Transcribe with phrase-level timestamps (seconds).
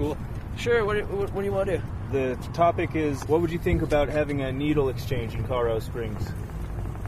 [0.00, 0.16] cool.
[0.56, 0.84] Sure.
[0.84, 1.84] What, do- what, what do you want to do?
[2.12, 6.26] The topic is what would you think about having a needle exchange in Colorado Springs?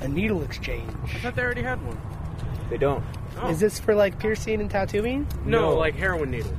[0.01, 0.91] A needle exchange.
[1.07, 1.99] I thought they already had one.
[2.71, 3.03] They don't.
[3.41, 3.49] Oh.
[3.51, 5.27] Is this for like piercing and tattooing?
[5.45, 5.77] No, No.
[5.77, 6.55] like heroin needles.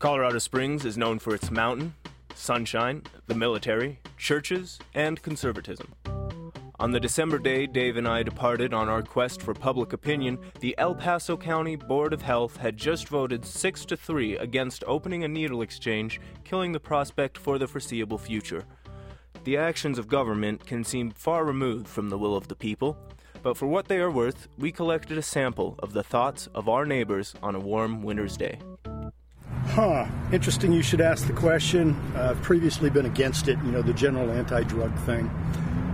[0.00, 1.94] Colorado Springs is known for its mountain,
[2.34, 5.94] sunshine, the military, churches, and conservatism.
[6.82, 10.74] On the December day Dave and I departed on our quest for public opinion, the
[10.78, 15.28] El Paso County Board of Health had just voted 6 to 3 against opening a
[15.28, 18.64] needle exchange, killing the prospect for the foreseeable future.
[19.44, 22.96] The actions of government can seem far removed from the will of the people,
[23.44, 26.84] but for what they are worth, we collected a sample of the thoughts of our
[26.84, 28.58] neighbors on a warm winter's day.
[29.66, 30.08] Huh.
[30.32, 31.96] Interesting you should ask the question.
[32.16, 35.30] I've previously been against it, you know, the general anti drug thing.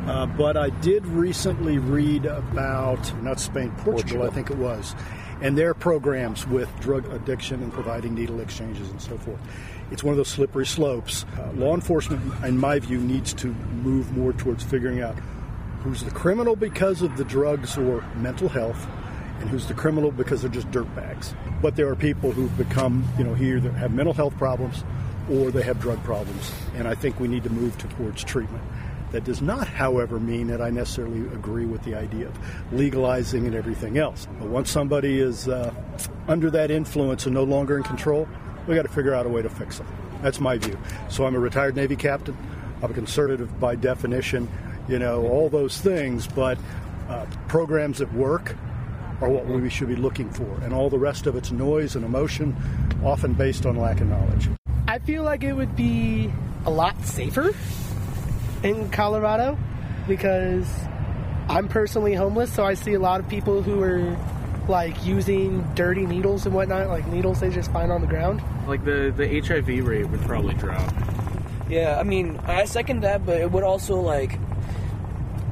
[0.08, 4.94] Uh, but I did recently read about, not Spain, Portugal, I think it was,
[5.42, 9.38] and their programs with drug addiction and providing needle exchanges and so forth.
[9.90, 11.26] It's one of those slippery slopes.
[11.36, 13.48] Uh, law enforcement, in my view, needs to
[13.82, 15.14] move more towards figuring out
[15.82, 18.86] who's the criminal because of the drugs or mental health
[19.40, 21.34] and who's the criminal because they're just dirtbags.
[21.60, 24.84] But there are people who've become, you know, here that have mental health problems
[25.30, 26.50] or they have drug problems.
[26.74, 28.64] And I think we need to move towards treatment.
[29.12, 32.38] That does not, however, mean that I necessarily agree with the idea of
[32.72, 34.26] legalizing and everything else.
[34.38, 35.72] But once somebody is uh,
[36.26, 38.28] under that influence and no longer in control,
[38.66, 39.86] we got to figure out a way to fix them.
[40.22, 40.78] That's my view.
[41.08, 42.36] So I'm a retired Navy captain.
[42.82, 44.48] I'm a conservative by definition,
[44.88, 46.26] you know, all those things.
[46.26, 46.58] But
[47.08, 48.54] uh, programs that work
[49.20, 50.60] are what we should be looking for.
[50.62, 52.54] And all the rest of it's noise and emotion,
[53.02, 54.48] often based on lack of knowledge.
[54.86, 56.30] I feel like it would be
[56.66, 57.54] a lot safer
[58.62, 59.58] in Colorado
[60.06, 60.66] because
[61.48, 64.16] I'm personally homeless, so I see a lot of people who are
[64.68, 68.42] like using dirty needles and whatnot, like needles they just find on the ground.
[68.66, 70.92] Like the the HIV rate would probably drop.
[71.70, 74.38] Yeah, I mean, I second that, but it would also like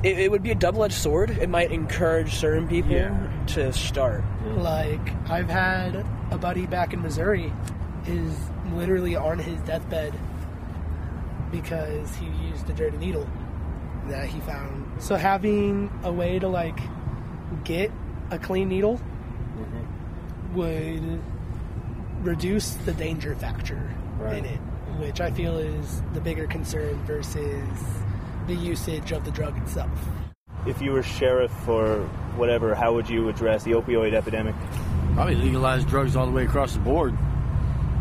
[0.03, 1.31] it, it would be a double-edged sword.
[1.31, 3.29] It might encourage certain people Yeah.
[3.49, 4.23] to start.
[4.57, 5.01] Like
[5.31, 7.53] I've had a buddy back in Missouri
[8.07, 8.37] is
[8.75, 10.13] literally on his deathbed
[11.61, 13.27] because he used a dirty needle
[14.09, 15.03] that he found.
[15.03, 16.79] So having a way to like
[17.65, 17.91] get
[18.31, 19.01] a clean needle
[19.59, 20.55] mm-hmm.
[20.55, 21.23] would
[22.23, 23.91] reduce the danger factor
[24.31, 24.59] in it,
[24.99, 27.63] which I feel is the bigger concern versus
[28.47, 29.91] the usage of the drug itself.
[30.67, 32.01] If you were sheriff or
[32.37, 34.55] whatever, how would you address the opioid epidemic?
[35.15, 37.17] Probably legalize drugs all the way across the board.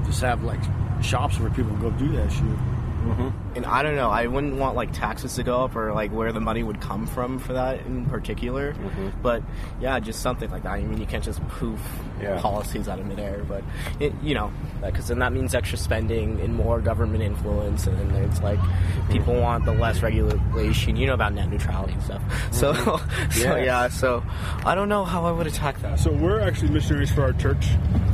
[0.05, 0.59] Just have like
[1.01, 2.74] shops where people go do that shit.
[3.05, 3.55] Mm-hmm.
[3.55, 6.31] And I don't know, I wouldn't want like taxes to go up or like where
[6.31, 8.73] the money would come from for that in particular.
[8.73, 9.09] Mm-hmm.
[9.21, 9.43] But
[9.79, 10.71] yeah, just something like that.
[10.71, 11.79] I mean, you can't just poof
[12.21, 12.39] Yeah.
[12.41, 13.63] policies out of midair, but
[13.99, 14.51] it, you know,
[14.81, 19.11] because then that means extra spending and more government influence, and then it's like mm-hmm.
[19.11, 20.95] people want the less regulation.
[20.95, 22.21] You know about net neutrality and stuff.
[22.51, 22.99] So, so
[23.29, 23.65] Yes.
[23.65, 24.23] yeah, so
[24.65, 25.99] I don't know how I would attack that.
[25.99, 27.67] So we're actually missionaries for our church,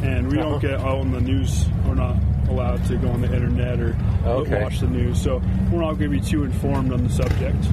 [0.03, 0.59] and we don't uh-huh.
[0.59, 1.65] get out in the news.
[1.85, 2.17] We're not
[2.51, 3.95] allowed to go on the internet or
[4.25, 4.61] Okay.
[4.63, 5.41] watch the news, so
[5.71, 7.65] we're not going to be too informed on the subject.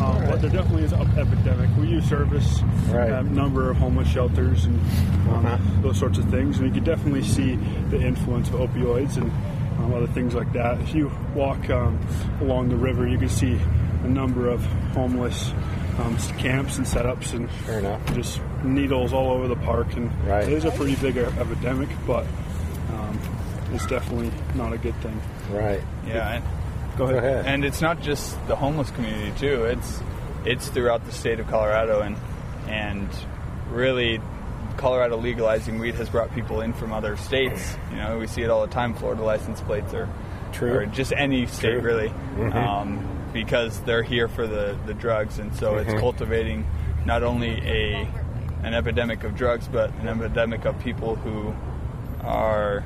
[0.00, 1.68] Um, But there definitely is an epidemic.
[1.76, 3.10] We use service, Right.
[3.10, 4.78] a number of homeless shelters, and
[5.28, 5.56] um, Uh-huh.
[5.82, 6.58] those sorts of things.
[6.58, 7.58] And you can definitely see
[7.90, 9.30] the influence of opioids and
[9.82, 10.80] um, other things like that.
[10.80, 11.98] If you walk um,
[12.40, 13.58] along the river, you can see
[14.04, 15.52] a number of homeless
[15.98, 18.14] um, camps and setups and Fair enough.
[18.14, 20.44] just needles all over the park, and Right.
[20.44, 22.24] it is a pretty big epidemic, but
[23.72, 25.20] it's definitely not a good thing.
[25.50, 25.82] Right.
[26.06, 26.44] Yeah, and,
[26.96, 27.22] Go ahead.
[27.22, 27.46] Go ahead.
[27.46, 29.64] and it's not just the homeless community too.
[29.64, 30.00] It's
[30.44, 32.16] it's throughout the state of Colorado, and
[32.68, 33.08] and
[33.70, 34.20] really,
[34.76, 37.76] Colorado legalizing weed has brought people in from other states.
[37.90, 38.94] You know, we see it all the time.
[38.94, 40.08] Florida license plates are
[40.52, 40.72] True.
[40.78, 41.80] or just any state True.
[41.80, 42.54] really, Mhm.
[42.54, 45.82] um, because they're here for the the drugs, and so Mhm.
[45.86, 46.66] it's cultivating
[47.04, 48.08] not only a
[48.64, 51.54] an epidemic of drugs, but an epidemic of people who
[52.26, 52.82] are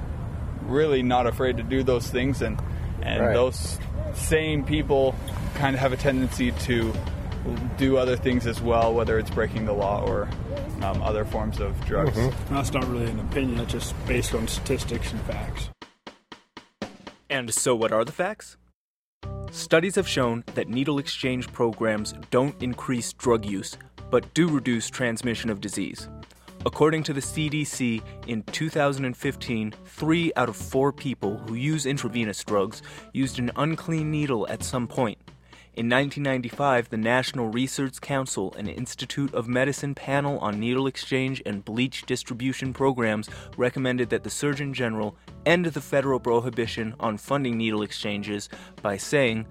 [0.67, 2.61] really not afraid to do those things and
[3.03, 3.35] and Right.
[3.35, 3.79] those
[4.15, 5.15] same people
[5.55, 6.93] kind of have a tendency to
[7.77, 10.29] do other things as well whether it's breaking the law or
[10.83, 12.55] um, other forms of drugs Mm-hmm.
[12.55, 15.69] That's not really an opinion; it's just based on statistics and facts.
[17.31, 18.57] And so, what are the facts?
[19.51, 23.77] Studies have shown that needle exchange programs don't increase drug use,
[24.11, 26.09] but do reduce transmission of disease.
[26.65, 32.83] According to the CDC, in 2015, three out of four people who use intravenous drugs
[33.13, 35.19] used an unclean needle at some point.
[35.75, 41.65] In 1995, the National Research Council and Institute of Medicine panel on needle exchange and
[41.65, 47.83] bleach distribution programs recommended that the Surgeon General end the federal prohibition on funding needle
[47.83, 48.49] exchanges
[48.83, 49.47] by saying,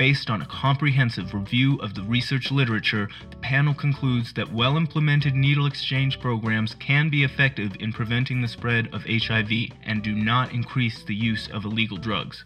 [0.00, 5.34] Based on a comprehensive review of the research literature, the panel concludes that well implemented
[5.34, 9.50] needle exchange programs can be effective in preventing the spread of HIV
[9.82, 12.42] and do not increase the use of illegal drugs.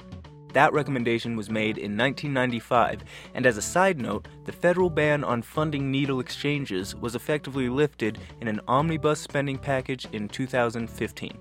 [0.52, 3.04] That recommendation was made in 1995,
[3.34, 8.18] and as a side note, the federal ban on funding needle exchanges was effectively lifted
[8.40, 11.38] in an omnibus spending package in 2015.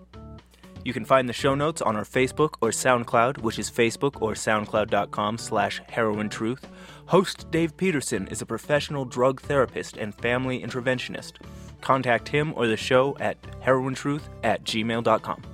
[0.83, 4.33] You can find the show notes on our Facebook or SoundCloud, which is facebook or
[4.33, 6.63] soundcloud.com slash herointruth.
[7.06, 11.33] Host Dave Petersen is a professional drug therapist and family interventionist.
[11.81, 15.52] Contact him or the show at herointruth at gmail.com.